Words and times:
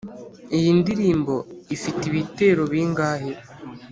iyi 0.57 0.71
ndirimbo 0.79 1.35
ifite 1.75 2.01
ibitero 2.11 2.63
bingahe? 2.71 3.31